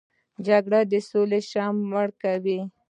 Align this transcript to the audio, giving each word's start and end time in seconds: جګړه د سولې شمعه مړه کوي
جګړه 0.47 0.79
د 0.91 0.93
سولې 1.09 1.39
شمعه 1.49 1.87
مړه 1.89 2.11
کوي 2.21 2.59